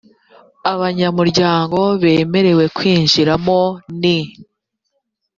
abanyamuryango 0.71 1.79
bemerewe 2.01 2.63
kwinjiramo 2.75 3.59
ni 4.01 4.17